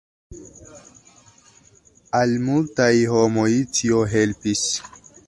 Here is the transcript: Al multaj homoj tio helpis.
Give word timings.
Al 2.21 2.33
multaj 2.47 2.89
homoj 3.13 3.47
tio 3.79 4.01
helpis. 4.15 4.65